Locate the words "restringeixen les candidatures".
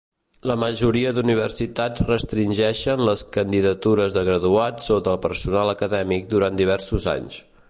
2.07-4.17